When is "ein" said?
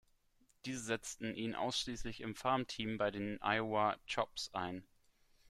4.51-4.83